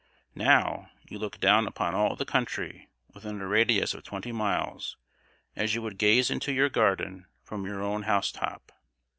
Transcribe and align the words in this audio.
Now, 0.33 0.89
you 1.09 1.19
look 1.19 1.39
down 1.39 1.67
upon 1.67 1.93
all 1.93 2.15
the 2.15 2.25
country 2.25 2.89
within 3.13 3.39
a 3.39 3.45
radius 3.47 3.93
of 3.93 4.03
twenty 4.03 4.31
miles, 4.31 4.97
as 5.55 5.75
you 5.75 5.83
would 5.83 5.99
gaze 5.99 6.31
into 6.31 6.51
your 6.51 6.69
garden 6.69 7.27
from 7.43 7.65
your 7.67 7.83
own 7.83 8.01
house 8.01 8.31
top. 8.31 8.71